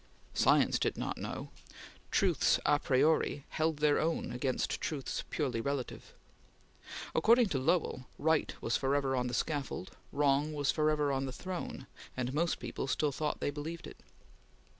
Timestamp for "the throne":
11.27-11.85